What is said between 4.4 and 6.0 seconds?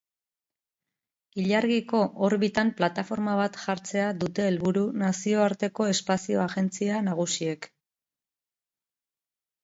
helburu nazioarteko